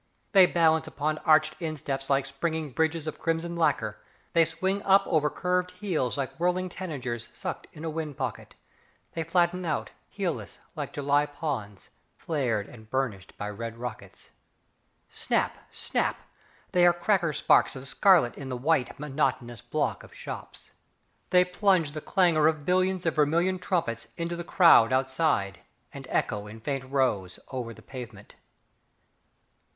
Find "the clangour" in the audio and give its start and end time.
21.91-22.47